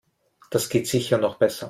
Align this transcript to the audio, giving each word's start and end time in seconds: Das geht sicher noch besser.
Das 0.49 0.69
geht 0.69 0.87
sicher 0.87 1.19
noch 1.19 1.37
besser. 1.37 1.59